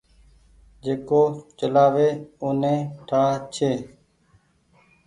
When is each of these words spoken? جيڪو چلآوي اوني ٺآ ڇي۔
جيڪو 0.83 1.21
چلآوي 1.57 2.09
اوني 2.41 2.75
ٺآ 3.07 3.23
ڇي۔ 3.53 3.71